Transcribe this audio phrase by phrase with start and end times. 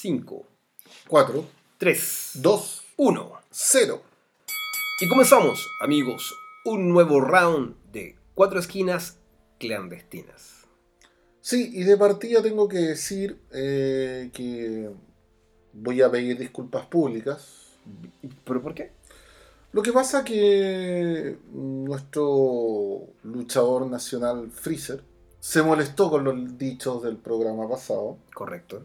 [0.00, 0.46] 5,
[1.08, 1.44] 4,
[1.76, 3.32] 3, 2, 1.
[3.50, 4.02] 0.
[5.00, 6.32] Y comenzamos, amigos,
[6.64, 9.18] un nuevo round de cuatro esquinas
[9.58, 10.68] clandestinas.
[11.40, 14.88] Sí, y de partida tengo que decir eh, que
[15.72, 17.72] voy a pedir disculpas públicas.
[18.44, 18.92] ¿Pero por qué?
[19.72, 25.02] Lo que pasa que nuestro luchador nacional Freezer
[25.40, 28.18] se molestó con los dichos del programa pasado.
[28.32, 28.84] Correcto.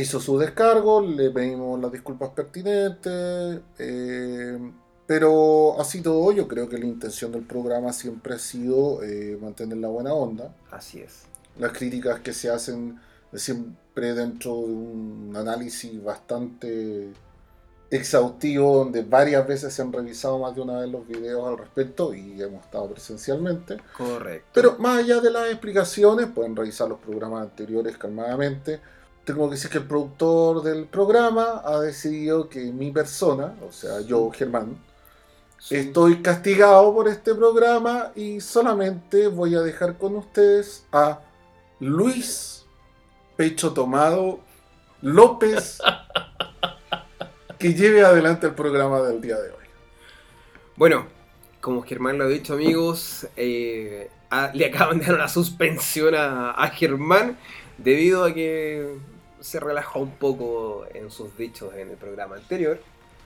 [0.00, 4.58] Hizo su descargo, le pedimos las disculpas pertinentes, eh,
[5.06, 9.76] pero así todo yo creo que la intención del programa siempre ha sido eh, mantener
[9.76, 10.54] la buena onda.
[10.70, 11.24] Así es.
[11.58, 12.98] Las críticas que se hacen
[13.34, 17.12] siempre dentro de un análisis bastante
[17.90, 22.14] exhaustivo, donde varias veces se han revisado más de una vez los videos al respecto
[22.14, 23.76] y hemos estado presencialmente.
[23.94, 24.48] Correcto.
[24.54, 28.80] Pero más allá de las explicaciones, pueden revisar los programas anteriores calmadamente.
[29.30, 34.00] Tengo que decir que el productor del programa ha decidido que mi persona, o sea,
[34.00, 34.76] yo, Germán,
[35.56, 35.76] Sí.
[35.76, 41.20] estoy castigado por este programa y solamente voy a dejar con ustedes a
[41.78, 42.64] Luis
[43.36, 44.40] Pecho Tomado
[45.00, 45.78] López
[47.58, 49.64] que lleve adelante el programa del día de hoy.
[50.74, 51.06] Bueno,
[51.60, 56.50] como Germán lo ha dicho, amigos, eh, a- le acaban de dar una suspensión a,
[56.50, 57.38] a Germán
[57.78, 58.96] debido a que
[59.40, 62.80] se relajó un poco en sus dichos en el programa anterior.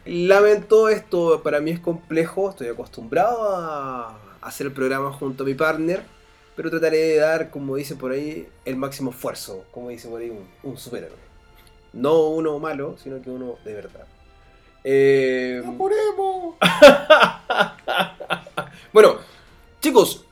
[0.04, 5.54] Lamento esto, para mí es complejo, estoy acostumbrado a hacer el programa junto a mi
[5.54, 6.02] partner,
[6.56, 10.30] pero trataré de dar, como dice por ahí, el máximo esfuerzo, como dice por ahí
[10.30, 11.24] un, un superhéroe.
[11.94, 14.06] No uno malo, sino que uno de verdad.
[14.86, 16.56] Eh, ¡Apuremos!
[18.92, 19.16] bueno,
[19.80, 20.23] chicos,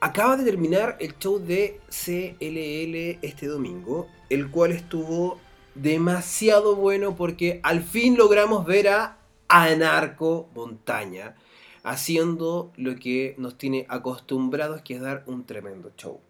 [0.00, 5.38] acaba de terminar el show de CLL este domingo, el cual estuvo
[5.74, 11.36] demasiado bueno porque al fin logramos ver a Anarco Montaña
[11.82, 16.20] haciendo lo que nos tiene acostumbrados, que es dar un tremendo show.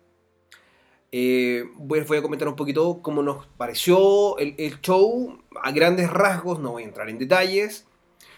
[1.13, 6.73] Eh, voy, a comentar un poquito cómo nos pareció el, show a grandes rasgos, no
[6.73, 7.87] voy a entrar en detalles,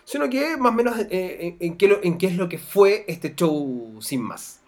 [0.04, 4.22] sino que más o menos eh, en qué es lo que fue este show sin
[4.22, 4.61] más.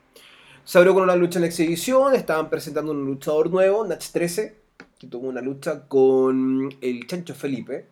[0.64, 4.56] Se abrió con una lucha en exhibición, estaban presentando un luchador nuevo, Natch 13,
[4.98, 7.86] que tuvo una lucha con el Chancho Felipe,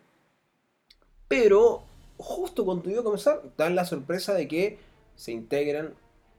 [1.27, 1.83] pero
[2.17, 4.79] justo cuando iba a comenzar, dan la sorpresa de que
[5.15, 5.93] se integran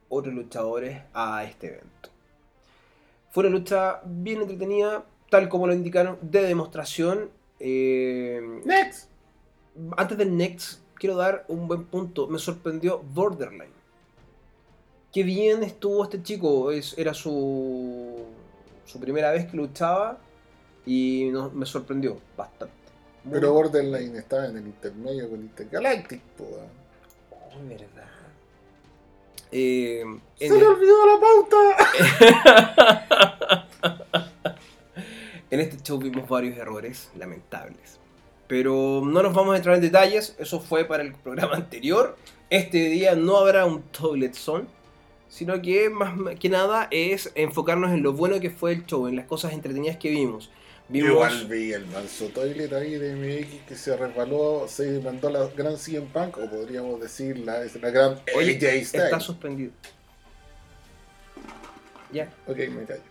[0.09, 2.09] otros luchadores a este evento.
[3.31, 7.29] Fue una lucha bien entretenida, tal como lo indicaron, de demostración.
[7.59, 9.09] eh, Next.
[9.97, 12.27] antes del Next, quiero dar un buen punto.
[12.27, 13.74] Me sorprendió Borderline.
[15.15, 16.71] Qué bien estuvo este chico.
[16.73, 18.17] Es, era su,
[18.85, 20.17] su primera vez que luchaba
[20.85, 22.75] y no- me sorprendió bastante.
[23.23, 26.67] Muy- Pero Borderline estaba en el intermedio con Intergalactic, weón.
[27.31, 28.09] Oh, verdad.
[29.53, 30.03] Eh,
[30.37, 31.59] ¡Se el- le olvidó la pauta!
[35.51, 37.99] En este show vimos varios errores lamentables.
[38.47, 42.17] Pero no nos vamos a entrar en detalles, eso fue para el programa anterior.
[42.49, 44.65] Este día no habrá un Toilet Zone,
[45.29, 49.15] sino que más que nada es enfocarnos en lo bueno que fue el show, en
[49.15, 50.49] las cosas entretenidas que vimos.
[50.87, 55.31] Yo Vimos Igual vi el manso toilet ahí de MX que se resbaló, se mandó
[55.31, 59.71] la gran CM Punk, o podríamos decir la, la gran Oye, AJ está suspendido.
[62.11, 63.01] Ya, Ok, me callo.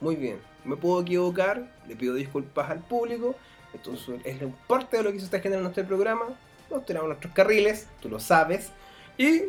[0.00, 0.38] muy bien.
[0.64, 3.34] Me puedo equivocar, le pido disculpas al público.
[3.74, 6.26] Entonces es parte de lo que se está generando en este programa.
[6.70, 8.70] Nos tenemos nuestros carriles, tú lo sabes.
[9.18, 9.42] Y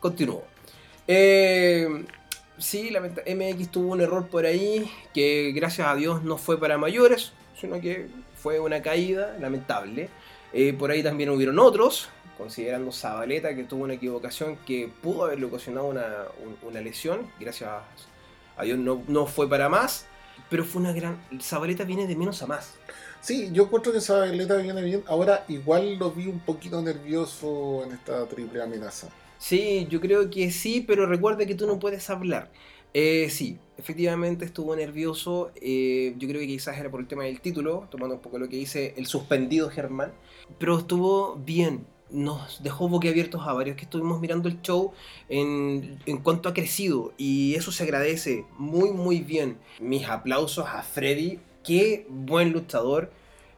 [0.00, 0.44] continúo.
[1.06, 2.06] Eh,
[2.58, 7.32] sí, MX tuvo un error por ahí que gracias a Dios no fue para mayores,
[7.60, 10.08] sino que fue una caída lamentable.
[10.52, 15.46] Eh, por ahí también hubieron otros, considerando Zabaleta que tuvo una equivocación que pudo haberle
[15.46, 16.06] ocasionado una,
[16.44, 17.30] un- una lesión.
[17.40, 17.70] Gracias
[18.56, 20.06] a Dios no, no fue para más,
[20.48, 21.20] pero fue una gran...
[21.40, 22.74] Zabaleta viene de menos a más.
[23.20, 25.02] Sí, yo encuentro que esa atleta viene bien.
[25.06, 29.08] Ahora igual lo vi un poquito nervioso en esta triple amenaza.
[29.38, 32.50] Sí, yo creo que sí, pero recuerda que tú no puedes hablar.
[32.94, 35.50] Eh, sí, efectivamente estuvo nervioso.
[35.56, 38.48] eh, yo creo que quizás era por el tema del título, tomando un poco lo
[38.48, 40.12] que dice el suspendido Germán.
[40.58, 41.86] Pero estuvo bien.
[42.10, 44.92] Nos dejó boquiabiertos a varios que estuvimos mirando el show
[45.28, 47.12] en, cuanto ha crecido.
[47.18, 49.58] Y eso se agradece muy, muy bien.
[49.80, 51.40] Mis aplausos a Freddy.
[51.64, 53.10] Qué buen luchador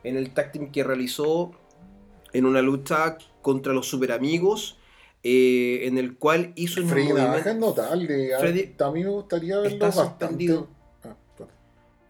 [0.04, 1.52] en el tag que realizó
[2.32, 4.78] en una lucha contra los super amigos.
[5.28, 7.66] Eh, en el cual hizo un Freddy Navaja es movimiento.
[7.82, 8.34] notable.
[8.34, 10.58] A- Freddy a mí me gustaría verlo bastante.
[11.02, 11.16] Ah.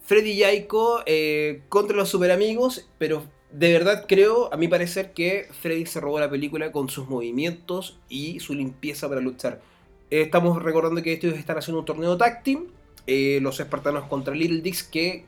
[0.02, 5.48] Freddy Yaiko eh, contra los super amigos, pero de verdad creo, a mi parecer, que
[5.62, 9.62] Freddy se robó la película con sus movimientos y su limpieza para luchar.
[10.10, 12.66] Eh, estamos recordando que ellos están haciendo un torneo tag team,
[13.06, 15.24] eh, los espartanos contra Little Dix, que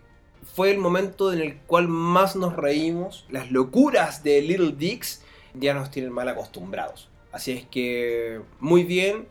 [0.55, 3.25] fue el momento en el cual más nos reímos.
[3.31, 5.23] Las locuras de Little Dix
[5.55, 7.09] ya nos tienen mal acostumbrados.
[7.33, 9.27] Así es que, muy bien.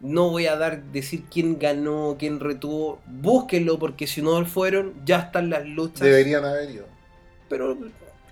[0.00, 3.00] No voy a dar decir quién ganó, quién retuvo.
[3.06, 6.00] Búsquenlo porque si no fueron, ya están las luchas.
[6.00, 6.86] Deberían haber ido.
[7.50, 7.76] Pero,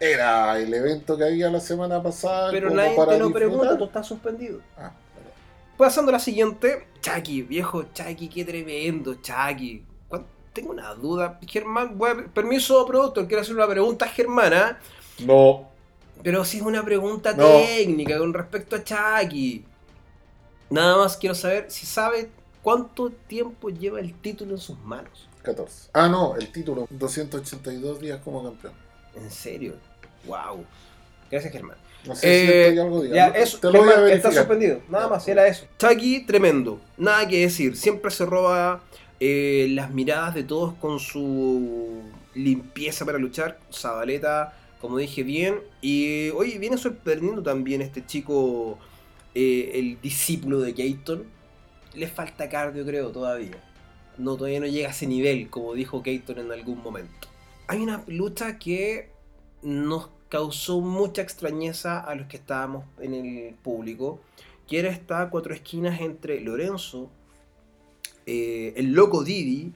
[0.01, 2.51] Era el evento que había la semana pasada.
[2.51, 4.61] pero nadie te lo pregunta, tú estás suspendido.
[4.77, 5.31] Ah, vale.
[5.77, 9.85] Pasando a la siguiente, Chucky, viejo Chucky, qué tremendo, Chucky.
[10.09, 14.79] ¿Cuán- Tengo una duda, Germán, voy a- permiso, productor, quiero hacer una pregunta Germán, ¿ah?
[15.19, 15.68] No,
[16.23, 17.45] Pero si es una pregunta No.
[17.47, 19.65] técnica con respecto a Chucky.
[20.71, 22.31] Nada más quiero saber si sabe
[22.63, 25.29] cuánto tiempo lleva el título en sus manos.
[25.43, 25.91] 14.
[25.95, 26.87] Ah, no, el título.
[26.91, 28.75] 282 días como campeón.
[29.15, 29.75] En serio.
[30.27, 30.65] Wow.
[31.31, 31.77] Gracias, Germán.
[32.05, 34.31] No sé si Eh, estoy algo Ya, eso, Te lo voy a Germán, verificar.
[34.33, 34.81] está suspendido.
[34.89, 35.67] Nada más, era eso.
[35.79, 36.81] Chucky, tremendo.
[36.97, 37.77] Nada que decir.
[37.77, 38.83] Siempre se roba
[39.21, 42.03] eh, las miradas de todos con su
[42.35, 43.59] limpieza para luchar.
[43.73, 45.61] Zabaleta, como dije bien.
[45.81, 48.79] Y oye, viene sorprendiendo también este chico,
[49.35, 51.25] eh, el discípulo de Keaton.
[51.95, 53.63] Le falta cardio, creo, todavía.
[54.19, 57.29] No, todavía no llega a ese nivel, como dijo Keaton en algún momento.
[57.67, 59.11] Hay una lucha que
[59.63, 64.21] nos causó mucha extrañeza a los que estábamos en el público,
[64.67, 67.11] que era esta cuatro esquinas entre Lorenzo,
[68.27, 69.73] eh, el loco Didi,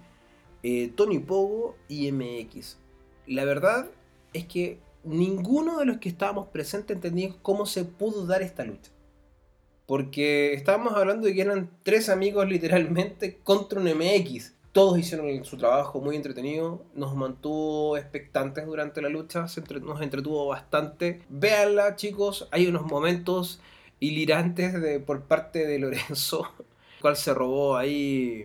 [0.63, 2.77] eh, Tony Pogo y MX.
[3.27, 3.91] La verdad
[4.33, 8.91] es que ninguno de los que estábamos presentes entendía cómo se pudo dar esta lucha.
[9.87, 14.55] Porque estábamos hablando de que eran tres amigos literalmente contra un MX.
[14.73, 20.47] Todos hicieron su trabajo muy entretenido, nos mantuvo expectantes durante la lucha, entre- nos entretuvo
[20.47, 21.21] bastante.
[21.29, 23.61] Véanla chicos, hay unos momentos
[24.01, 26.49] hilirantes de, por parte de Lorenzo,
[27.03, 28.45] cual se robó ahí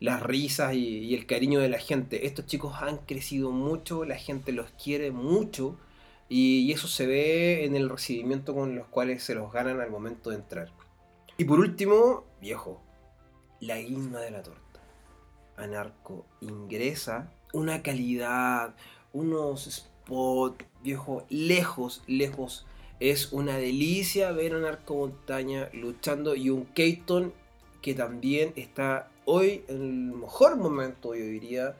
[0.00, 2.26] las risas y el cariño de la gente.
[2.26, 5.76] Estos chicos han crecido mucho, la gente los quiere mucho
[6.28, 10.30] y, eso se ve en el recibimiento con los cuales se los ganan al momento
[10.30, 10.70] de entrar.
[11.38, 12.80] Y por último, viejo,
[13.60, 14.80] la guinda de la torta.
[15.56, 18.74] Anarco ingresa una calidad,
[19.12, 22.66] unos spots, viejo, lejos, lejos.
[23.00, 27.32] Es una delicia ver a Anarco Montaña luchando y un Keaton
[27.82, 31.76] que también está hoy en el mejor momento, yo diría,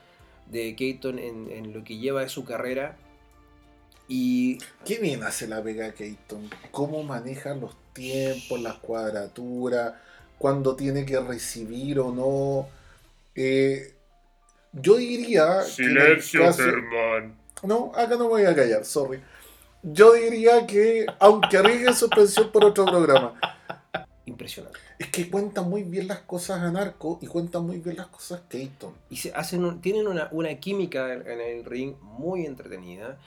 [0.50, 2.96] de Keaton en, en lo que lleva de su carrera.
[4.08, 6.48] Y Qué bien hace la Vega Keaton.
[6.70, 9.94] Cómo maneja los tiempos, las cuadraturas,
[10.38, 12.68] cuándo tiene que recibir o no.
[13.34, 13.94] Eh,
[14.72, 15.60] yo diría.
[15.76, 17.34] que caso- Germán.
[17.62, 19.20] No, acá no me voy a callar, sorry.
[19.82, 23.38] Yo diría que, aunque arriesgue suspensión por otro programa,
[24.26, 24.78] impresionante.
[24.98, 28.92] es que cuenta muy bien las cosas Anarco y cuenta muy bien las cosas Keaton.
[29.10, 33.18] y se hacen un- tienen una, una química en, en el ring muy entretenida.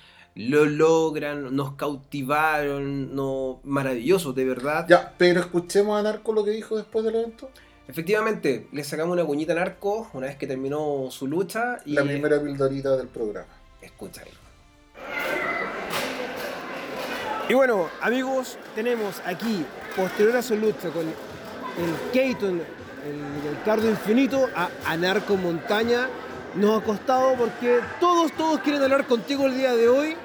[0.42, 4.86] Lo logran, nos cautivaron, no, maravilloso, de verdad.
[4.88, 7.50] Ya, pero escuchemos a Anarco lo que dijo después del evento.
[7.90, 12.04] Efectivamente, le sacamos una cuñita al arco una vez que terminó su lucha y La
[12.04, 13.50] primera pildorita del programa.
[13.82, 14.32] escúchalo.
[17.50, 23.90] Y bueno, amigos, tenemos aquí, posterior a su lucha con el Keaton, el, el cardio
[23.90, 26.08] infinito, a Anarco Montaña.
[26.56, 30.16] Nos ha costado porque todos, todos quieren hablar contigo el día de hoy.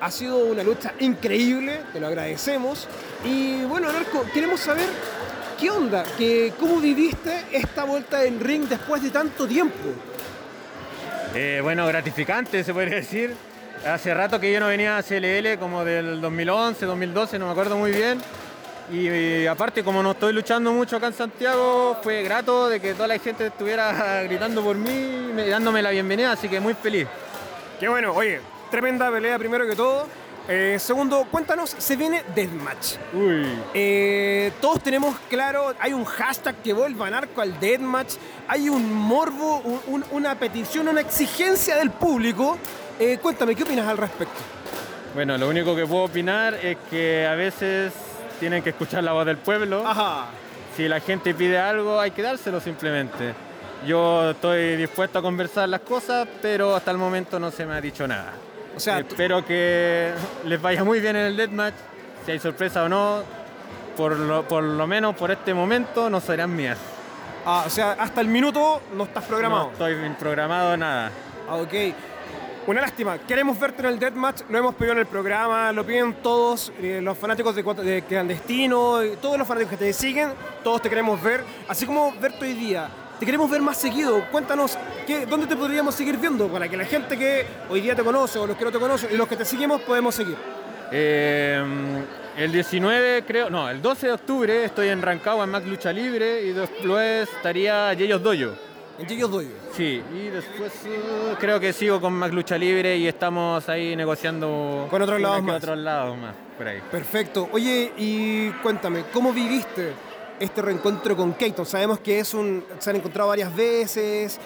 [0.00, 2.88] Ha sido una lucha increíble, te lo agradecemos.
[3.24, 4.88] Y bueno, Anarco, queremos saber
[5.58, 9.90] qué onda, que, cómo viviste esta vuelta en ring después de tanto tiempo.
[11.34, 13.34] Eh, bueno, gratificante se podría decir.
[13.86, 17.76] Hace rato que yo no venía a CLL, como del 2011, 2012, no me acuerdo
[17.76, 18.20] muy bien.
[18.92, 22.94] Y, y aparte, como no estoy luchando mucho acá en Santiago, fue grato de que
[22.94, 27.06] toda la gente estuviera gritando por mí, me- dándome la bienvenida, así que muy feliz.
[27.78, 28.40] Qué bueno, oye,
[28.70, 30.06] tremenda pelea primero que todo.
[30.48, 32.96] Eh, segundo, cuéntanos, se viene Deathmatch.
[33.12, 33.46] Uy.
[33.74, 38.14] Eh, todos tenemos claro, hay un hashtag que vuelva a narco al deathmatch,
[38.48, 42.58] hay un morbo, un- un- una petición, una exigencia del público.
[42.98, 44.40] Eh, cuéntame, ¿qué opinas al respecto?
[45.14, 47.92] Bueno, lo único que puedo opinar es que a veces
[48.40, 49.86] tienen que escuchar la voz del pueblo.
[49.86, 50.26] Ajá.
[50.76, 53.34] Si la gente pide algo, hay que dárselo simplemente.
[53.86, 57.80] Yo estoy dispuesto a conversar las cosas, pero hasta el momento no se me ha
[57.80, 58.32] dicho nada.
[58.80, 60.12] O sea, tú- Espero que
[60.44, 61.74] les vaya muy bien en el deathmatch.
[62.24, 63.22] Si hay sorpresa o no,
[63.96, 66.78] por lo, por lo menos por este momento no serán mías.
[67.44, 69.70] ah, o sea, hasta el minuto no estás No programado.
[69.72, 71.10] estoy programado nada.
[71.48, 71.74] Ah, ok.
[72.66, 76.14] Una lástima, queremos verte en el Deathmatch, lo hemos pedido en el programa, lo piden
[76.22, 80.30] todos eh, los fanáticos de, de Clandestino, todos los fanáticos que te siguen,
[80.62, 82.88] todos te queremos ver, así como verte hoy día.
[83.20, 86.86] Te queremos ver más seguido, cuéntanos qué, dónde te podríamos seguir viendo para que la
[86.86, 89.36] gente que hoy día te conoce o los que no te conocen y los que
[89.36, 90.36] te seguimos podemos seguir.
[90.90, 91.62] Eh,
[92.38, 96.40] el 19, creo, no, el 12 de octubre estoy en Rancagua en Mac Lucha Libre
[96.44, 98.54] y después estaría Yeyos Doyo.
[98.98, 99.50] En Chillos Doyo.
[99.76, 104.86] Sí, y después eh, creo que sigo con Mac Lucha Libre y estamos ahí negociando
[104.88, 105.56] Con otros lados más.
[105.56, 106.80] otros lados más, por ahí.
[106.90, 107.50] Perfecto.
[107.52, 109.92] Oye, y cuéntame, ¿cómo viviste
[110.40, 111.66] este reencuentro con Keaton?
[111.66, 114.40] Sabemos que es un, se han encontrado varias veces,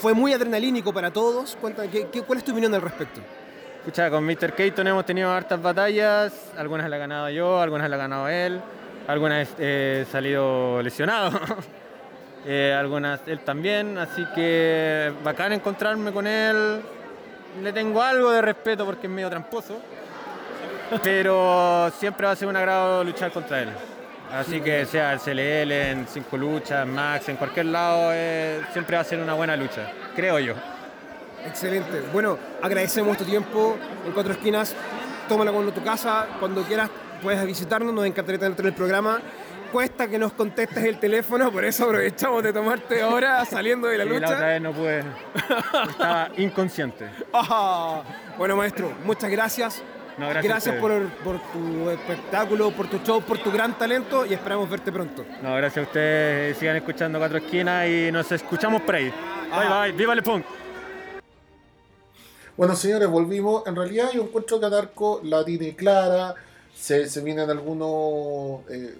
[0.00, 1.56] fue muy adrenalínico para todos.
[1.60, 3.20] Cuéntame, ¿qué, cuál es tu opinión al respecto?
[3.78, 4.54] Escucha, con Mr.
[4.54, 8.60] Keaton hemos tenido hartas batallas, algunas las he ganado yo, algunas las ha ganado él,
[9.06, 11.38] algunas he salido lesionado,
[12.46, 16.80] eh, algunas él también, así que bacán encontrarme con él.
[17.62, 19.80] Le tengo algo de respeto porque es medio tramposo,
[21.02, 23.68] pero siempre va a ser un agrado luchar contra él.
[24.32, 29.02] Así que sea el CLL, en 5 luchas, Max, en cualquier lado, eh, siempre va
[29.02, 30.54] a ser una buena lucha, creo yo.
[31.46, 32.02] Excelente.
[32.12, 34.74] Bueno, agradecemos tu tiempo en Cuatro Esquinas.
[35.28, 36.90] Tómala cuando tu casa, cuando quieras
[37.22, 39.18] puedes visitarnos, nos encantaría tenerte en el programa.
[39.72, 44.04] Cuesta que nos contestes el teléfono, por eso aprovechamos de tomarte ahora saliendo de la
[44.04, 44.34] Sí, la lucha.
[44.34, 45.04] otra vez no pude,
[45.90, 47.08] estaba inconsciente.
[47.34, 48.02] Ah,
[48.38, 49.82] bueno, maestro, muchas gracias.
[50.18, 50.90] No, gracias por,
[51.52, 55.24] tu espectáculo, por tu show, por tu gran talento y esperamos verte pronto.
[55.42, 56.58] No, gracias a ustedes.
[56.58, 59.12] Sigan escuchando Cuatro Esquinas y nos escuchamos por ahí.
[59.50, 59.92] Bye bye.
[59.92, 60.44] ¡Viva el punk!
[62.56, 63.64] Bueno, señores, volvimos.
[63.66, 66.34] En realidad yo encuentro que Anarco la tiene clara.
[66.74, 68.68] Se, se vienen algunos...
[68.70, 68.96] eh,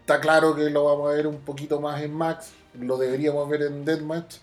[0.00, 2.52] está claro que lo vamos a ver un poquito más en Max.
[2.78, 4.36] Lo deberíamos ver en Deathmatch.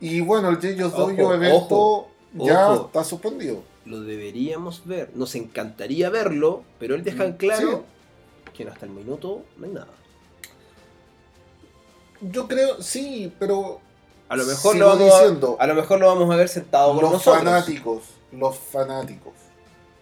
[0.00, 2.86] Y bueno, el Ojo, Dojo evento ojo, ya ojo.
[2.86, 3.62] está suspendido.
[3.90, 5.10] Lo deberíamos ver.
[5.14, 7.84] Nos encantaría verlo, pero él deja en claro
[8.54, 9.88] que hasta el minuto no hay nada.
[12.20, 13.80] Yo creo, sí, pero
[14.28, 15.56] A lo mejor, lo vamos, diciendo.
[15.58, 17.42] a, a lo mejor lo vamos a ver sentado con los nosotros.
[17.42, 19.32] fanáticos, los fanáticos,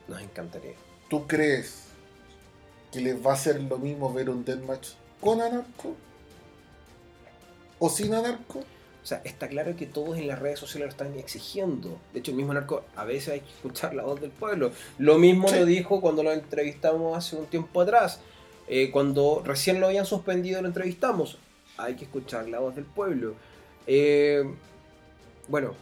[0.09, 0.75] Nos encantaría.
[1.09, 1.85] ¿tú crees
[2.93, 4.89] que les va a hacer lo mismo ver un Deathmatch
[5.21, 5.95] con Anarco?
[7.79, 8.61] ¿O sin Anarco?
[9.09, 11.97] O sea, está claro que todos en las redes sociales lo están exigiendo.
[12.13, 14.71] De hecho, el mismo narco, a veces hay que escuchar la voz del pueblo.
[14.99, 15.55] Lo mismo Sí.
[15.59, 18.21] lo dijo cuando lo entrevistamos hace un tiempo atrás.
[18.69, 21.39] Eh, cuando recién lo habían suspendido, lo entrevistamos.
[21.79, 23.35] Hay que escuchar la voz del pueblo.
[23.87, 24.45] Eh,
[25.49, 25.73] bueno,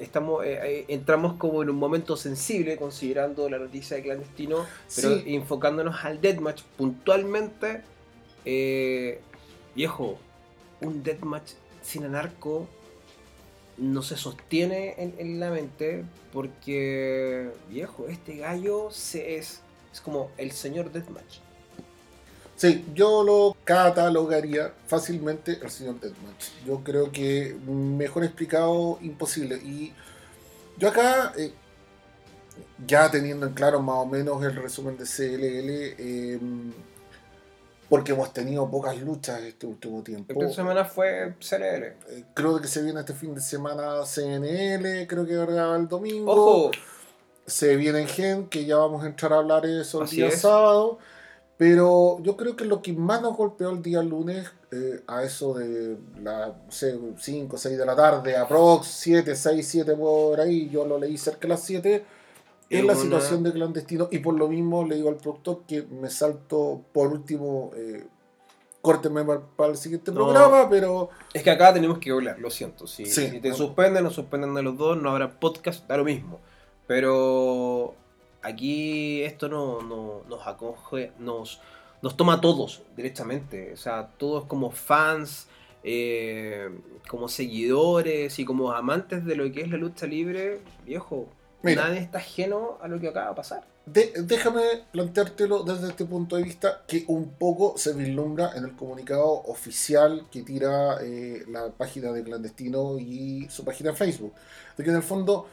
[0.00, 5.36] estamos, eh, entramos como en un momento sensible considerando la noticia de clandestino, pero Sí.
[5.36, 7.82] enfocándonos al deathmatch puntualmente.
[9.76, 10.18] viejo,
[10.80, 12.68] un deathmatch sin anarco
[13.76, 19.60] no se sostiene en, la mente porque, viejo, este gallo se es,
[19.92, 21.38] es como el señor deathmatch.
[22.62, 26.64] Sí, yo lo catalogaría fácilmente el señor Deathmatch.
[26.64, 29.56] Yo creo que mejor explicado, imposible.
[29.56, 29.92] Y
[30.78, 31.50] yo acá, eh,
[32.86, 36.38] ya teniendo en claro más o menos el resumen de CLL, eh,
[37.92, 40.32] porque hemos tenido pocas luchas este último tiempo.
[40.32, 41.84] Esta semana fue CLL.
[42.08, 46.32] Eh, creo que se viene este fin de semana CNL, creo que graba el domingo.
[46.32, 46.70] Ojo,
[47.44, 50.28] Se viene Gen, que ya vamos a entrar a hablar de eso el Así día
[50.28, 50.40] es.
[50.40, 51.00] sábado.
[51.58, 55.52] Pero yo creo que lo que más nos golpeó el día lunes, eh, a eso
[55.52, 60.86] de las 5 o 6 de la tarde, aprox 7, 6, 7 por ahí, yo
[60.86, 62.02] lo leí cerca de las 7,
[62.72, 64.08] es Es la una- situación de clandestino.
[64.10, 68.04] Y por lo mismo le digo al productor que me salto por último, eh,
[68.80, 70.24] córteme para, para el siguiente No.
[70.24, 72.86] programa, pero es que acá tenemos que hablar, lo siento.
[72.86, 73.28] Si, Sí.
[73.28, 76.40] si te suspenden, nos suspenden de los dos, no habrá podcast, da lo mismo.
[76.86, 77.94] Pero
[78.42, 81.60] aquí esto no, no- nos acoge, nos,
[82.02, 83.72] nos toma a todos directamente.
[83.72, 85.48] O sea, todos como fans,
[85.84, 86.68] eh,
[87.08, 91.28] como seguidores y como amantes de lo que es la lucha libre, viejo.
[91.62, 91.84] Mira.
[91.88, 93.64] Nadie está ajeno a lo que acaba de pasar.
[93.86, 98.76] De- déjame planteártelo desde este punto de vista que un poco se vislumbra en el
[98.76, 104.32] comunicado oficial que tira eh, la página de Clandestino y su página en Facebook.
[104.76, 105.46] De que en el fondo,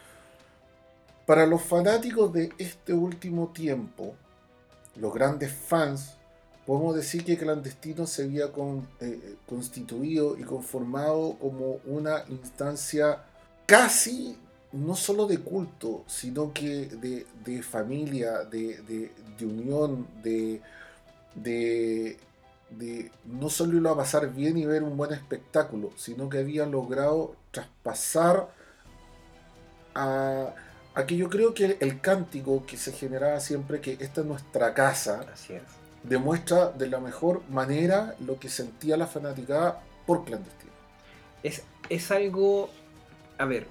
[1.26, 4.16] para los fanáticos de este último tiempo,
[4.96, 6.16] los grandes fans,
[6.66, 13.24] podemos decir que Clandestino se había con- eh, constituido y conformado como una instancia
[13.66, 14.38] casi
[14.72, 20.62] no solo de culto, sino que de, de familia, de, de- de unión, de,
[22.70, 26.72] de, no solo irlo a pasar bien y ver un buen espectáculo, sino que habían
[26.72, 28.50] logrado traspasar
[29.96, 30.54] a,
[30.94, 34.74] a que yo creo que el cántico que se generaba siempre, que esta es nuestra
[34.74, 35.62] casa, es.
[36.04, 40.74] demuestra de la mejor manera lo que sentía la fanaticada por clandestino.
[41.44, 42.70] Es, es algo.
[43.38, 43.68] A ver.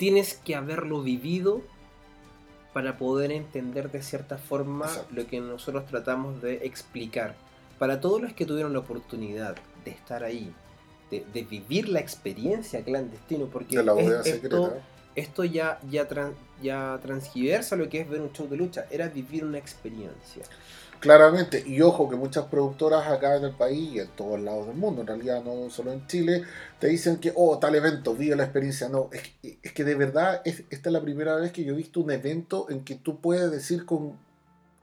[0.00, 1.60] Tienes que haberlo vivido
[2.72, 5.14] para poder entender de cierta forma Exacto.
[5.14, 7.34] lo que nosotros tratamos de explicar.
[7.78, 10.50] Para todos los que tuvieron la oportunidad de estar ahí,
[11.10, 14.82] de, de vivir la experiencia clandestino, porque De la es- bodega
[15.16, 16.08] esto, ya, ya,
[16.62, 20.44] ya transgiversa lo que es ver un show de lucha, era vivir una experiencia.
[21.00, 24.76] Claramente, y ojo que muchas productoras acá en el país y en todos lados del
[24.76, 26.42] mundo, en realidad no solo en Chile,
[26.78, 28.88] te dicen que, oh, tal evento, vive la experiencia.
[28.90, 31.72] No, es, que- es que de verdad es- esta es la primera vez que yo
[31.72, 34.18] he visto un evento en que tú puedes decir con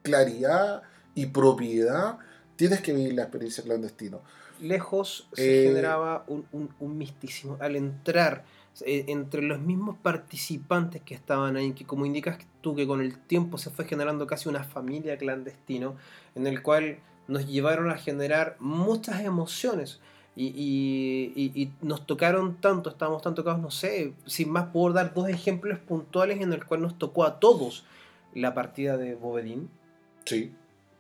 [0.02, 0.82] claridad
[1.14, 2.18] y propiedad,
[2.56, 4.22] tienes que vivir la experiencia clandestino.
[4.60, 7.58] lejos se Eh, generaba un, un- un misticismo.
[7.60, 8.44] Al entrar
[8.86, 13.58] entre los mismos participantes que estaban ahí, que como indicas tú que con el tiempo
[13.58, 15.96] se fue generando casi una familia clandestino,
[16.36, 20.00] en el cual nos llevaron a generar muchas emociones.
[20.40, 25.80] Y nos tocaron tanto, estábamos tan tocados, no sé, sin más puedo dar dos ejemplos
[25.80, 27.86] puntuales en el cual nos tocó a todos
[28.36, 29.70] la partida de Bovedín,
[30.28, 30.52] Sí,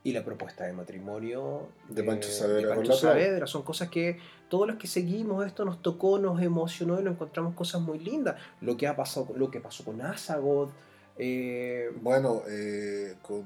[0.07, 2.93] y la propuesta de matrimonio De Pancho Saavedra de Pancho.
[2.93, 3.45] Saavedra.
[3.45, 7.55] Son cosas que todos los que seguimos esto nos tocó, nos emocionó y lo encontramos
[7.55, 8.35] cosas muy lindas.
[8.61, 10.69] Lo que ha pasado, lo que pasó con Azagoth,
[11.17, 13.43] eh, bueno, eh, con,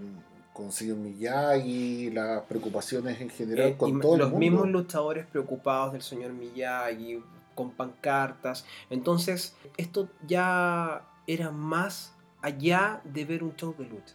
[0.53, 4.39] con Señor Miyagi, las preocupaciones en general eh, con y todo el los mundo.
[4.39, 7.23] mismos luchadores preocupados del señor Miyagi,
[7.55, 8.65] con pancartas.
[8.91, 14.13] Entonces, esto ya era más allá de ver un show de lucha.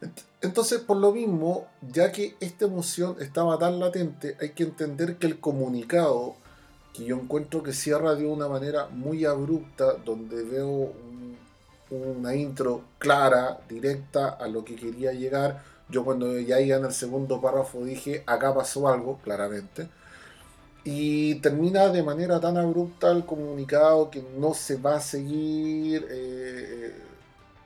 [0.00, 5.16] Ent- Entonces, por lo mismo, ya que esta emoción estaba tan latente, hay que entender
[5.16, 6.36] que el comunicado,
[6.94, 11.36] que yo encuentro que cierra de una manera muy abrupta, donde veo un-
[11.90, 16.92] una intro clara, directa a lo que quería llegar, yo cuando ya iba en el
[16.92, 19.88] segundo párrafo dije, acá pasó algo, claramente.
[20.84, 26.65] Y termina de manera tan abrupta el comunicado que no se va a seguir eh,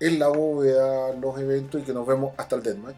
[0.01, 2.97] en la bóveda los eventos y que nos vemos hasta el deathmatch.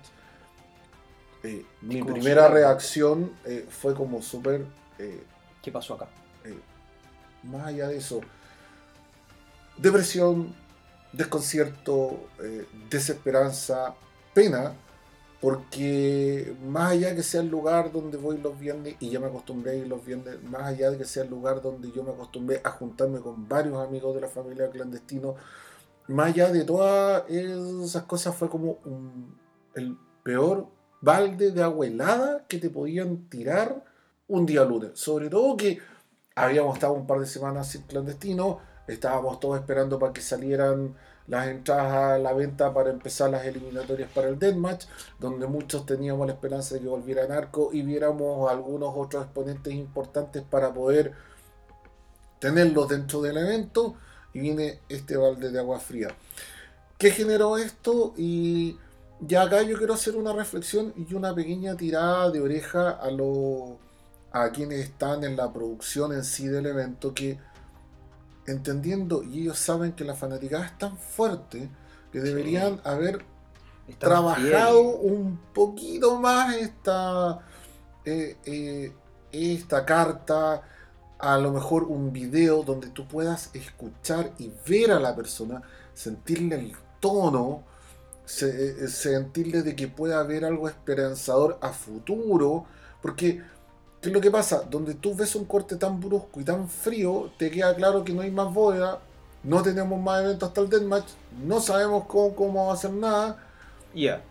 [1.43, 4.65] Eh, mi primera reacción eh, fue como súper,
[4.99, 5.25] eh,
[5.61, 6.09] ¿Qué pasó acá?
[6.45, 6.59] eh,
[7.43, 8.21] más allá de eso,
[9.77, 10.55] depresión,
[11.12, 12.29] desconcierto,
[12.88, 13.95] desesperanza,
[14.33, 14.75] pena,
[15.41, 19.73] porque más allá que sea el lugar donde voy los viernes, y ya me acostumbré
[19.73, 22.61] a ir los viernes, más allá de que sea el lugar donde yo me acostumbré
[22.62, 25.35] a juntarme con varios amigos de la familia clandestino,
[26.09, 28.79] más allá de todas esas cosas fue como
[29.75, 30.69] el peor
[31.01, 33.85] balde de agua helada que te podían tirar
[34.29, 34.93] un día lunes.
[34.95, 35.79] Sobre todo que
[36.35, 40.95] habíamos estado un par de semanas sin clandestino, estábamos todos esperando para que salieran
[41.27, 44.87] las entradas a la venta para empezar las eliminatorias para el Deathmatch,
[45.19, 50.43] donde muchos teníamos la esperanza de que volviera Narco y viéramos algunos otros exponentes importantes
[50.43, 51.12] para poder
[52.41, 53.95] tenerlos dentro del evento
[54.33, 56.09] y viene este balde de agua fría.
[56.99, 58.14] ¿Qué generó esto?
[58.16, 58.79] Y
[59.21, 63.73] ya acá yo quiero hacer una reflexión y una pequeña tirada de oreja a los
[64.33, 67.38] a quienes están en la producción en sí del evento que
[68.47, 71.68] entendiendo y ellos saben que la fanaticada es tan fuerte
[72.11, 73.25] que deberían haber
[73.87, 75.01] Están trabajado fieles.
[75.01, 77.40] un poquito más esta,
[78.05, 78.92] eh, eh,
[79.33, 80.62] esta carta,
[81.23, 85.63] a lo mejor un video donde tú puedas escuchar y ver a la persona,
[85.95, 87.65] sentirle el tono,
[88.25, 92.67] se- eh, sentirle de que pueda haber algo esperanzador a futuro,
[93.03, 93.43] porque
[94.01, 94.63] ¿qué es lo que pasa?
[94.71, 98.23] Donde tú ves un corte tan brusco y tan frío, te queda claro que no
[98.23, 99.01] hay más bóveda,
[99.45, 103.39] no tenemos más eventos hasta el Deathmatch, no sabemos cómo, cómo va a hacer nada,
[103.95, 104.23] Ya.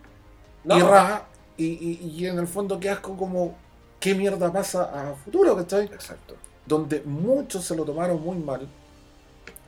[0.68, 3.56] y No, ra, y, y- y en el fondo quedas como
[4.00, 5.90] qué mierda pasa a futuro, ¿cachai?
[5.90, 6.41] Exacto.
[6.66, 8.68] Donde muchos se lo tomaron muy mal,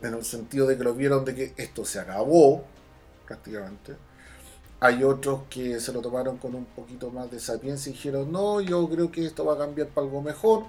[0.03, 2.65] en el sentido de que lo vieron de que esto se acabó,
[3.27, 3.97] prácticamente.
[4.81, 8.61] Hay otros que se lo tomaron con un poquito más de sapiencia y dijeron, no,
[8.61, 10.65] yo creo que esto va a cambiar para algo mejor.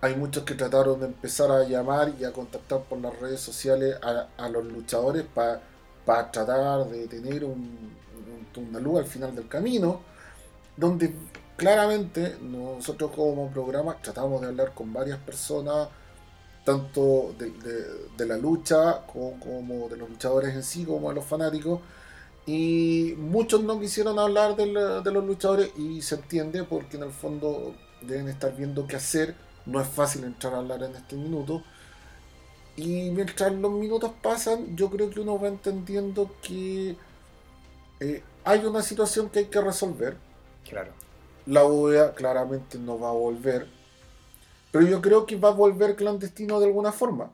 [0.00, 3.96] Hay muchos que trataron de empezar a llamar y a contactar por las redes sociales
[4.02, 5.60] a, los luchadores para
[6.32, 7.52] tratar de tener un,
[8.56, 10.00] un- una luz al final del camino,
[10.76, 11.14] donde
[11.56, 15.88] claramente nosotros como programa tratamos de hablar con varias personas,
[16.64, 21.80] tanto de, la lucha como, de los luchadores en sí, como de los fanáticos,
[22.46, 27.04] y muchos no quisieron hablar de, la- de los luchadores y se entiende porque en
[27.04, 29.36] el fondo deben estar viendo qué hacer,
[29.66, 31.64] no es fácil entrar a hablar en este minuto.
[32.76, 36.96] Y mientras los minutos pasan, yo creo que uno va entendiendo que
[38.00, 40.16] eh, hay una situación que hay que resolver.
[40.64, 40.92] Claro.
[41.46, 43.66] La OEA claramente no va a volver.
[44.70, 47.30] Pero yo creo que va a volver clandestino de alguna forma.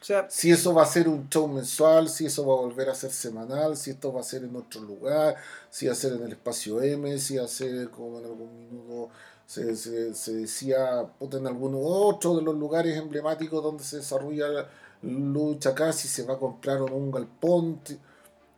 [0.00, 2.88] O sea, Si eso va a ser un show mensual, si eso va a volver
[2.88, 5.36] a ser semanal, si esto va a ser en otro lugar,
[5.70, 8.56] si va a ser en el espacio M, si va a ser como en algún
[8.58, 9.10] minuto
[9.46, 14.48] se, se- se decía puta, en alguno otro de los lugares emblemáticos donde se desarrolla
[14.48, 14.68] la
[15.02, 17.80] lucha acá, si se va a comprar o no un galpón,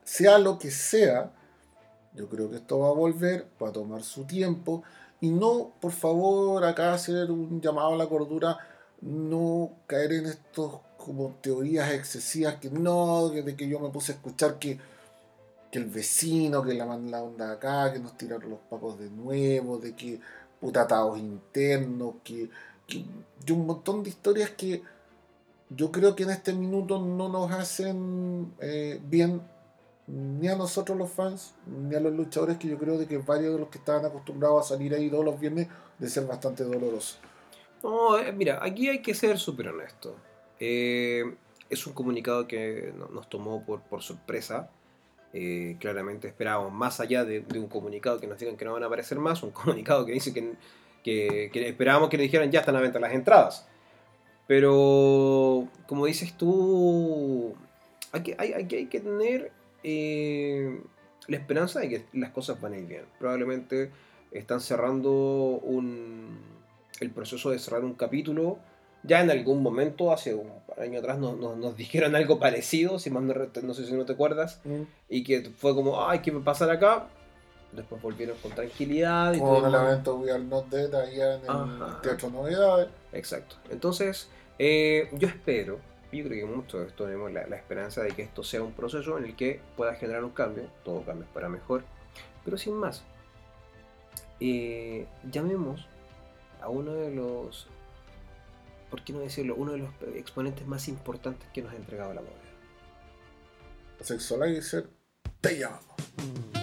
[0.04, 1.32] sea lo que sea,
[2.14, 4.82] yo creo que esto va a volver, va a tomar su tiempo.
[5.20, 8.58] Y no, por favor, acá hacer un llamado a la cordura,
[9.02, 14.12] no caer en estos como teorías excesivas que no, que de que yo me puse
[14.12, 14.78] a escuchar que,
[15.70, 19.78] que el vecino, que la la onda acá, que nos tiraron los papos de nuevo,
[19.78, 20.20] de que
[20.60, 22.50] putatados internos, que,
[22.86, 24.82] que un montón de historias que
[25.70, 29.40] yo creo que en este minuto no nos hacen eh, bien
[30.12, 33.54] ni a nosotros los fans, ni a los luchadores, que yo creo de que varios
[33.54, 35.68] de los que estaban acostumbrados a salir ahí todos los viernes,
[35.98, 37.18] de ser bastante doloroso.
[37.82, 40.16] No, eh, mira, aquí hay que ser súper honesto.
[40.58, 41.34] Eh,
[41.68, 44.68] es un comunicado que no- nos tomó por, por sorpresa.
[45.32, 48.86] Eh, claramente esperábamos más allá de, un comunicado que nos digan que no van a
[48.86, 50.54] aparecer más, un comunicado que dice que,
[51.04, 53.68] que, que esperábamos que le dijeran ya están a venta las entradas.
[54.48, 57.54] Pero, como dices tú,
[58.10, 60.80] aquí hay, hay que tener eh,
[61.28, 63.04] la esperanza de que las cosas van a ir bien.
[63.18, 63.90] Probablemente
[64.32, 65.10] están cerrando
[65.62, 66.38] un,
[67.00, 68.58] el proceso de cerrar un capítulo.
[69.02, 73.10] Ya en algún momento, hace un año atrás, nos, nos- nos dijeron algo parecido, si
[73.10, 74.60] más no, no sé si no te acuerdas,
[75.08, 77.08] y que fue como, ay, ¿qué va a pasar acá?
[77.72, 79.80] Después volvieron con tranquilidad y Como en todo.
[79.80, 82.00] el evento We Are Not Dead allá en el Ajá.
[82.02, 82.88] Teatro Novedades.
[83.12, 83.56] Exacto.
[83.70, 85.78] Entonces, eh, yo espero,
[86.12, 88.72] yo creo que muchos de esto tenemos la, la esperanza de que esto sea un
[88.72, 91.84] proceso en el que pueda generar un cambio, todo cambio es para mejor,
[92.44, 93.04] pero sin más.
[94.40, 95.86] Eh, llamemos
[96.60, 97.68] a uno de los,
[98.90, 99.54] ¿por qué no decirlo?
[99.54, 102.32] Uno de los exponentes más importantes que nos ha entregado la moda.
[104.00, 104.88] Sexualizer,
[105.40, 105.84] te llamamos.
[106.16, 106.59] Buenas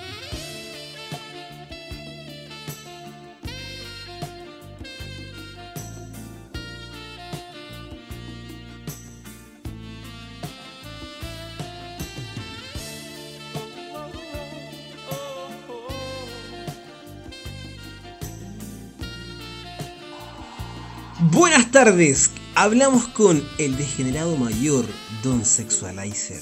[21.77, 24.83] tardes, hablamos con el degenerado mayor,
[25.21, 26.41] Don Sexualizer.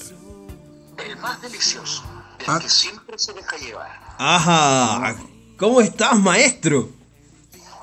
[0.96, 2.02] El más delicioso,
[2.38, 2.58] el Ah.
[2.58, 4.16] que siempre se deja llevar.
[4.18, 5.14] Ajá,
[5.58, 6.88] ¿cómo estás, maestro?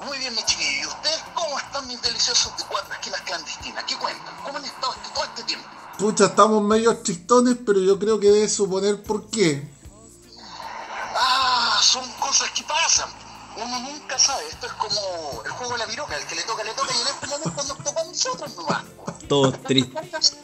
[0.04, 0.82] Muy bien, mi chiquillo.
[0.82, 3.84] ¿Y ustedes cómo están mis deliciosos de cuatro esquinas clandestinas?
[3.84, 4.34] ¿Qué cuentan?
[4.44, 5.68] ¿Cómo han estado este- todo este tiempo?
[6.00, 9.70] Pucha, estamos medio tristones, pero yo creo que debes suponer por qué.
[11.16, 13.10] Ah, son cosas que pasan.
[13.56, 14.48] Uno nunca sabe.
[14.50, 16.18] Esto es como el juego de la viroca.
[16.18, 16.92] El que le toca, le toca.
[18.58, 18.84] Nomás.
[19.28, 20.38] Todos tristes.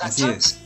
[0.00, 0.58] Así es.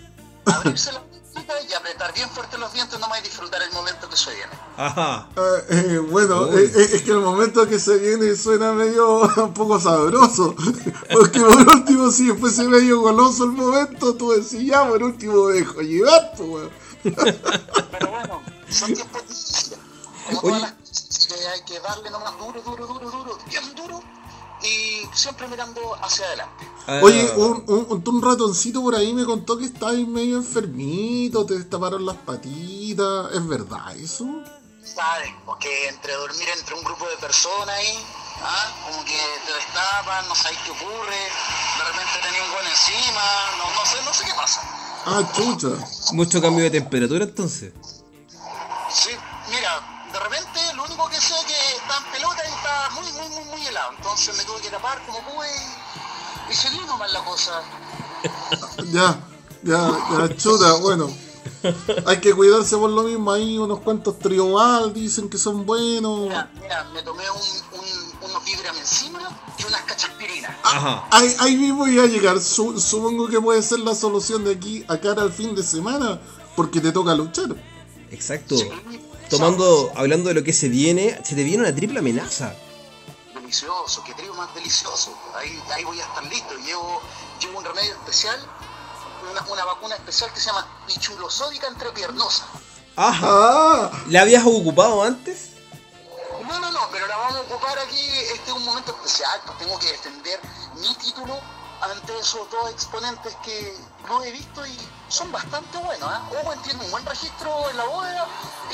[0.46, 4.16] Abrirse la puertita y apretar bien fuerte los dientes nomás y disfrutar el momento que
[4.16, 4.52] se viene.
[4.76, 5.28] Ajá.
[5.36, 9.54] Eh, eh, bueno, eh, eh, es que el momento que se viene suena medio un
[9.54, 10.54] poco sabroso.
[11.12, 15.80] Porque por último, si fuese medio goloso el momento, tú decís, ya, por último dejo
[15.80, 16.70] llevar, pues, weón.
[17.02, 19.78] Pero bueno, son tiempos difíciles.
[20.26, 24.02] Como todas las que hay que darle nomás duro, duro, duro, duro, bien duro
[24.64, 26.68] y siempre mirando hacia adelante.
[26.86, 31.54] Ah, Oye, un, un, un ratoncito por ahí me contó que estabas medio enfermito, te
[31.58, 33.32] destaparon las patitas.
[33.32, 34.24] ¿Es verdad eso?
[34.82, 35.30] ¿Sabes?
[35.46, 37.98] Porque entre dormir entre un grupo de personas ahí,
[38.42, 38.72] ¿ah?
[38.86, 43.22] como que te destapan, no sabes qué ocurre, de repente tenía un gol encima,
[43.58, 44.60] no, no sé, no sé qué pasa.
[45.06, 45.68] Ah, chucha.
[46.12, 47.72] Mucho cambio de temperatura entonces.
[48.90, 49.10] Sí,
[49.50, 49.93] mira,
[50.24, 53.44] repente lo único que sé es que está en pelota y está muy, muy, muy,
[53.50, 53.92] muy helado.
[53.96, 57.62] Entonces me tuve que tapar como pude y, y seguí nomás la cosa.
[58.90, 59.18] Ya,
[59.62, 61.10] ya, ya, chuta, bueno.
[62.06, 63.32] Hay que cuidarse por lo mismo.
[63.32, 66.20] Ahí unos cuantos trioval dicen que son buenos.
[66.20, 69.20] Mira, mira, me tomé un, un, unos Vibrame encima
[69.58, 70.52] y unas cachaspirinas.
[70.62, 71.06] Ajá.
[71.10, 72.40] Ahí, ahí mismo iba a llegar.
[72.40, 76.18] Su- supongo que puede ser la solución de aquí a cara al fin de semana.
[76.56, 77.54] Porque te toca luchar.
[78.10, 78.54] Exacto.
[79.30, 82.54] Tomando, hablando de lo que se viene, se te viene una triple amenaza.
[83.34, 85.16] Delicioso, qué trío más delicioso.
[85.34, 86.54] Ahí, ahí voy a estar listo.
[86.58, 87.00] Llevo,
[87.40, 88.38] llevo un remedio especial,
[89.30, 92.46] una, una vacuna especial que se llama pichulosódica entrepiernosa.
[92.96, 93.90] Ajá.
[94.08, 95.50] ¿La habías ocupado antes?
[96.46, 98.00] No, no, no, pero la vamos a ocupar aquí.
[98.32, 99.40] Este es un momento especial.
[99.46, 100.40] Pues tengo que defender
[100.76, 101.40] mi título
[101.80, 103.74] ante esos dos exponentes que
[104.08, 104.76] los he visto y
[105.08, 106.10] son bastante buenos.
[106.10, 106.38] ¿eh?
[106.44, 108.26] Owen tiene un buen registro en la bóveda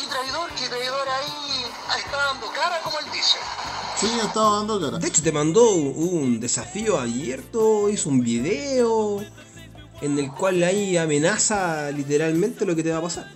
[0.02, 1.66] y Traidor, que Traidor ahí
[1.98, 3.38] está dando cara, como él dice.
[3.96, 4.98] Sí, estaba dando cara.
[4.98, 9.20] De hecho, te mandó un desafío abierto, hizo un video
[10.00, 13.30] en el cual ahí amenaza literalmente lo que te va a pasar.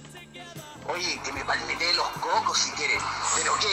[0.88, 3.02] Oye, que me palmetee los cocos si quieres.
[3.36, 3.68] Pero ¿qué?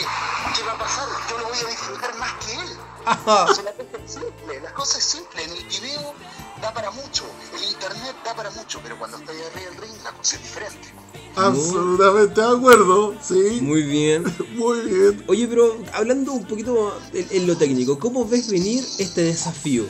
[0.56, 1.06] ¿Qué va a pasar?
[1.28, 2.78] Yo lo voy a disfrutar más que él.
[3.04, 5.44] O sea, la cosa es simple, la cosa es simple.
[5.44, 5.91] En el video
[6.62, 10.12] da para mucho, el internet da para mucho, pero cuando estoy arriba del ring la
[10.12, 10.88] cosa es diferente.
[11.34, 13.58] Absolutamente de acuerdo, sí.
[13.62, 14.22] Muy bien.
[14.54, 15.24] Muy bien.
[15.28, 19.84] Oye, pero hablando un poquito en, en lo técnico, ¿cómo ves venir este desafío?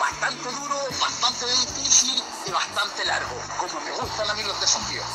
[0.00, 3.36] Bastante duro, bastante difícil y bastante largo.
[3.58, 5.04] Como me gustan a mí los desafíos.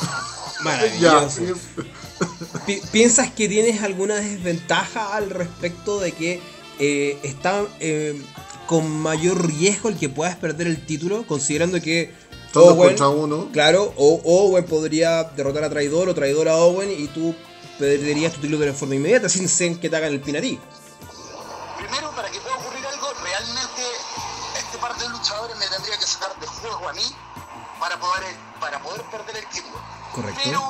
[0.56, 1.30] Ya, Maravilloso.
[1.30, 1.52] sí.
[2.64, 6.40] Pi- ¿Piensas que tienes alguna desventaja al respecto de que
[6.78, 8.18] eh, está eh,
[8.66, 11.26] con mayor riesgo el que puedas perder el título?
[11.26, 12.14] Considerando que
[12.52, 13.48] Todos Owen, contra uno.
[13.52, 17.34] claro, o Owen podría derrotar a Traidor o Traidor a Owen y tú
[17.78, 20.58] perderías tu título de forma inmediata sin ser que te hagan el pin a ti.
[21.78, 23.82] Primero, para que pueda ocurrir algo, realmente
[24.56, 27.02] este par de luchadores me tendría que sacar de juego a mí
[27.80, 29.76] para poder, para poder perder el título.
[30.12, 30.40] Correcto.
[30.44, 30.60] Pero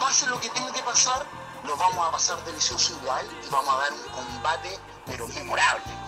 [0.00, 1.26] pase lo que tenga que pasar,
[1.64, 6.07] lo vamos a pasar delicioso igual y vamos a dar un combate, pero memorable.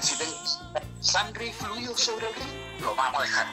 [0.00, 0.34] Si tengo
[1.00, 3.46] sangre y fluido sobre el ring, lo vamos a dejar.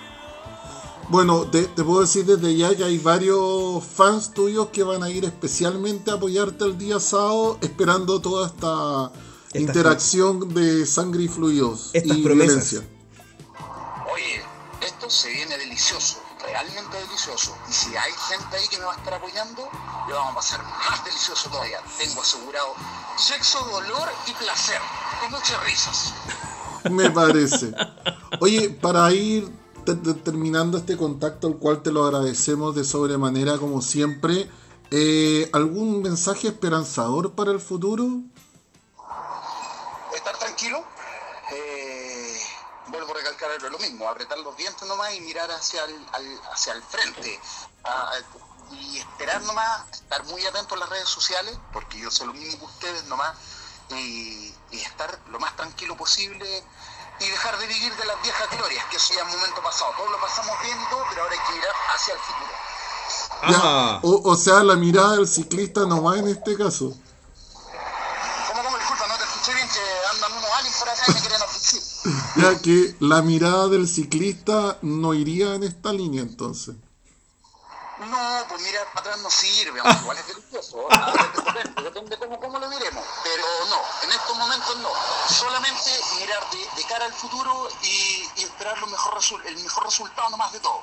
[1.10, 5.10] Bueno, te, te puedo decir desde ya que hay varios fans tuyos que van a
[5.10, 9.12] ir especialmente a apoyarte el día sábado esperando toda esta
[9.48, 12.72] Estas interacción de sangre y fluidos Estas y promesas.
[12.72, 12.90] violencia.
[14.14, 14.42] Oye,
[14.82, 17.56] esto se viene delicioso, realmente delicioso.
[17.70, 19.68] Y si hay gente ahí que me va a estar apoyando,
[20.08, 21.80] lo vamos a pasar más delicioso todavía.
[21.98, 22.74] Tengo asegurado
[23.18, 24.80] sexo, dolor y placer,
[25.22, 26.14] con muchas risas.
[26.92, 27.74] Me parece.
[28.42, 29.50] Oye, para ir
[29.86, 34.50] te- te- terminando este contacto, al cual te lo agradecemos de sobremanera como siempre,
[34.92, 38.06] eh, ¿algún mensaje esperanzador para el futuro?
[40.16, 40.84] Estar tranquilo,
[43.06, 46.74] vuelvo a recalcar lo mismo, apretar los dientes nomás y mirar hacia el, al- hacia
[46.74, 47.40] el frente.
[47.84, 48.12] Ah,
[48.72, 52.60] y esperar nomás, estar muy atento a las redes sociales, porque yo sé lo mismo
[52.60, 53.36] que ustedes nomás,
[53.90, 56.64] y, y estar lo más tranquilo posible
[57.20, 59.92] y dejar de vivir de las viejas glorias, que eso ya es momento pasado.
[59.98, 62.52] Todos lo pasamos bien y todo, pero ahora hay que mirar hacia el futuro.
[63.50, 64.00] Ya, Ajá.
[64.04, 66.96] o, o sea, la mirada del ciclista no va en este caso.
[72.36, 76.76] Ya que la mirada del ciclista no iría en esta línea entonces.
[78.00, 78.18] No,
[78.50, 80.88] pues mirar para atrás no sirve, aunque igual es delicioso.
[81.36, 83.04] Depende, depende cómo, cómo lo miremos.
[83.24, 84.90] Pero no, en estos momentos no.
[85.30, 89.14] Solamente mirar de, de cara al futuro y, y esperar lo mejor
[89.46, 90.82] el mejor resultado nomás de todo.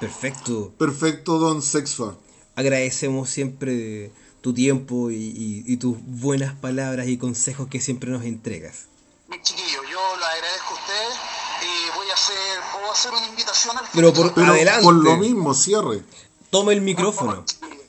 [0.00, 0.72] Perfecto.
[0.78, 2.14] Perfecto, don Sexfa.
[2.56, 8.24] Agradecemos siempre tu tiempo y, y- y tus buenas palabras y consejos que siempre nos
[8.24, 8.86] entregas.
[9.28, 11.14] Mis chiquillos, yo les agradezco a ustedes
[11.62, 14.82] y voy a hacer, puedo hacer una invitación al Pero por- Pero Adelante.
[14.84, 16.04] por lo mismo, cierre.
[16.50, 17.44] Toma el micrófono.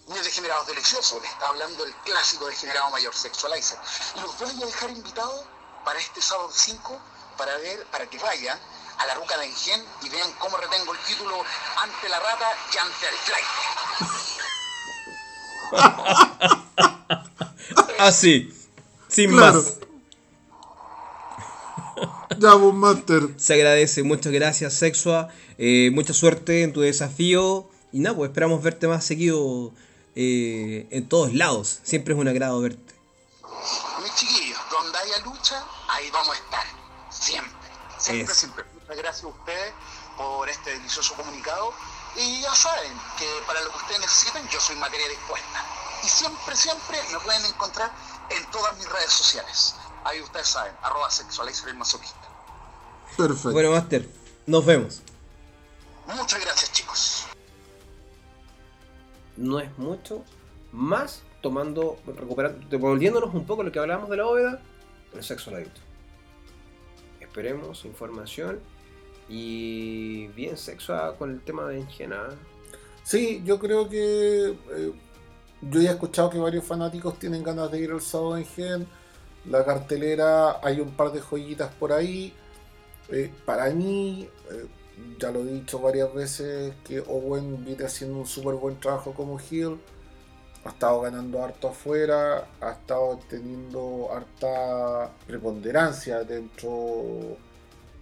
[0.07, 3.77] Muy degenerados deliciosos, le está hablando el clásico degenerado mayor Sexualizer.
[4.21, 5.45] Los voy a dejar invitados
[5.85, 6.99] para este sábado 5
[7.37, 8.57] para ver, para que vayan
[8.97, 11.43] a la ruca de Engen y vean cómo retengo el título
[11.83, 13.45] ante la rata y ante el flight.
[17.99, 18.51] Así.
[19.07, 19.61] Sin Claro.
[19.61, 19.73] más.
[22.39, 23.29] Ya, Master.
[23.37, 24.03] Se agradece.
[24.03, 25.29] Muchas gracias, Sexua.
[25.57, 27.69] Eh, mucha suerte en tu desafío.
[27.91, 29.73] Y nada, pues esperamos verte más seguido
[30.15, 31.79] eh, en todos lados.
[31.83, 32.93] Siempre es un agrado verte.
[34.03, 36.65] Mis chiquillos, donde haya lucha, ahí vamos a estar.
[37.09, 37.69] Siempre.
[37.97, 38.65] Siempre, siempre.
[38.73, 39.73] Muchas gracias a ustedes
[40.15, 41.73] por este delicioso comunicado.
[42.17, 45.65] Y ya saben que para lo que ustedes necesiten, yo soy materia dispuesta.
[46.03, 47.91] Y siempre, siempre me pueden encontrar
[48.29, 49.75] en todas mis redes sociales.
[50.03, 52.26] Ahí ustedes saben, arroba sexualizer el masoquista.
[53.15, 53.51] Perfecto.
[53.51, 54.05] Bueno, Master,
[54.45, 55.01] nos vemos.
[56.07, 57.27] Muchas gracias, chicos.
[59.37, 60.23] no es mucho
[60.71, 64.61] más tomando, recuperando, devolviéndonos un poco lo que hablábamos de la bóveda,
[65.13, 65.79] el sexo adicto.
[67.21, 68.59] Esperemos información
[69.29, 72.29] y bien sexo ah, con el tema de Engena.
[73.03, 74.93] Sí, yo creo que eh,
[75.61, 78.87] yo ya he escuchado que varios fanáticos tienen ganas de ir el sábado en Gen.
[79.45, 82.33] La cartelera, hay un par de joyitas por ahí.
[83.09, 84.65] Eh, para mí, eh,
[85.19, 89.39] ya lo he dicho varias veces, que Owen viene haciendo un súper buen trabajo como
[89.39, 89.77] heel.
[90.65, 97.37] Ha estado ganando harto afuera, ha estado teniendo harta preponderancia dentro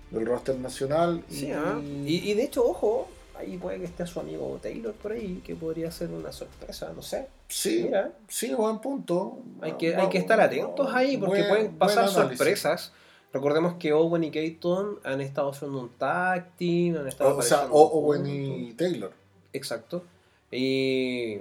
[0.10, 1.24] del roster nacional.
[1.30, 1.80] Sí, ¿ah?
[1.84, 5.56] y, y de hecho, ojo, ahí puede que esté su amigo Taylor por ahí, que
[5.56, 7.28] podría ser una sorpresa, no sé.
[7.50, 8.12] Sí, Mira.
[8.28, 9.38] sí, buen punto.
[9.62, 12.38] Hay que, Va- hay que estar atentos ahí porque buen- pueden pasar análisis.
[13.36, 17.42] Recordemos que Owen y Keaton han estado haciendo un tag team, han estado O, o
[17.42, 18.72] sea, Owen y.
[18.76, 19.12] Taylor.
[19.52, 20.04] Exacto.
[20.52, 21.40] Y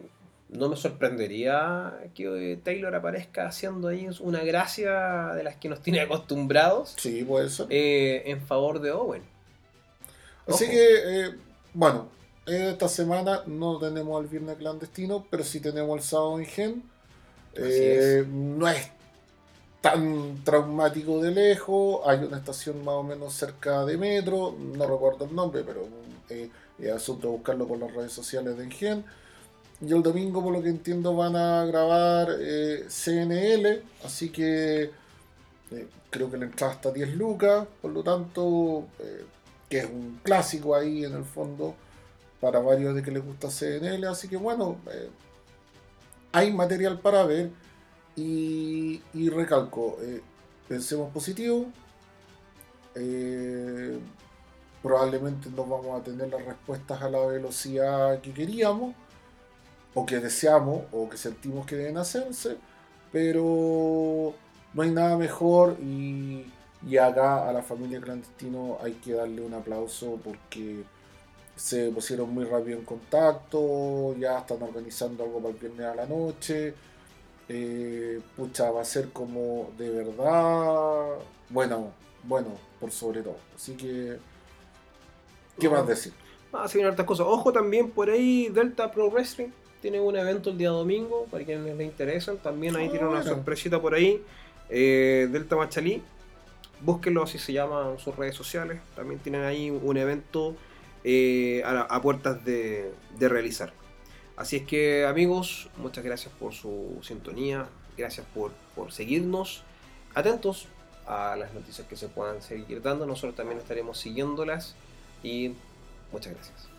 [0.49, 5.83] no me sorprendería que eh, Taylor aparezca haciendo ahí una gracia de las que nos
[5.83, 7.67] tiene acostumbrados Sí, puede ser.
[7.71, 9.23] eh, en favor de Owen.
[10.49, 11.31] Así que, eh,
[11.75, 12.09] bueno,
[12.45, 16.83] esta semana no tenemos el viernes clandestino, pero sí tenemos el sábado en Gen.
[17.55, 18.91] Eh, no es
[19.85, 22.01] tan traumático de lejos.
[22.07, 24.57] Hay una estación más o menos cerca de metro.
[24.59, 25.87] No recuerdo el nombre, pero
[26.31, 29.05] eh, es asunto de buscarlo por las redes sociales de Engen.
[29.83, 33.83] Y el domingo, por lo que entiendo, van a grabar eh, CNL.
[34.03, 34.85] Así que
[35.71, 37.67] eh, creo que la entrada está a 10 lucas.
[37.83, 39.27] Por lo tanto, eh,
[39.69, 41.75] que es un clásico ahí en el fondo
[42.41, 44.07] para varios de que les gusta CNL.
[44.07, 45.11] Así que bueno, eh,
[46.33, 47.51] hay material para ver.
[48.17, 49.01] Y,
[49.31, 50.21] recalco, eh,
[50.69, 51.67] pensemos positivo.
[52.95, 53.99] Eh,
[54.83, 58.95] probablemente no vamos a tener las respuestas a la velocidad que queríamos,
[59.95, 62.57] o que deseamos, o que sentimos que deben hacerse,
[63.11, 64.35] pero
[64.75, 66.53] no hay nada mejor y,
[66.87, 70.85] y acá a la familia clandestino hay que darle un aplauso porque
[71.57, 76.07] se pusieron muy rápido en contacto, ya están organizando algo para el viernes a la
[76.07, 76.75] noche.
[77.49, 81.17] Eh, pucha, va a ser como de verdad
[81.51, 82.49] bueno, bueno,
[82.81, 83.37] por sobre todo.
[83.55, 84.17] Así que,
[85.61, 86.13] ¿qué más decir?
[86.53, 87.27] Ah, se vienen hartas cosas.
[87.29, 89.49] Ojo también por ahí, Delta Pro Wrestling
[89.83, 92.39] tiene un evento el día domingo, para quienes les interesan.
[92.39, 93.35] También ahí Ah, tiene una bueno.
[93.37, 94.23] sorpresita por ahí.
[94.71, 96.03] Eh, Delta Machalí,
[96.81, 98.81] búsquenlo así se llama en sus redes sociales.
[98.97, 100.57] También tienen ahí un evento
[101.05, 103.75] eh, a, a puertas de, de realizar.
[104.37, 109.63] Así es que amigos, muchas gracias por su sintonía, gracias por, por seguirnos.
[110.15, 110.67] Atentos
[111.07, 114.75] a las noticias que se puedan seguir dando, nosotros también estaremos siguiéndolas
[115.23, 115.55] y
[116.13, 116.74] muchas gracias.